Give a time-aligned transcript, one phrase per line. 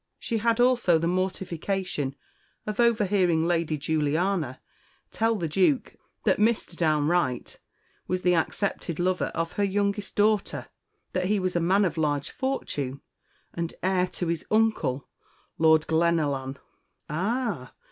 [0.17, 2.15] She had also the mortification
[2.65, 4.59] of overhearing Lady Juliana
[5.11, 6.75] tell the Duke that Mr.
[6.75, 7.59] Downe Wright
[8.07, 10.69] was the accepted lover of her youngest daughter,
[11.13, 13.01] that he was a man of large fortune,
[13.53, 15.07] and heir to his uncle,
[15.59, 16.57] Lord Glenallan!
[17.07, 17.73] "Ah!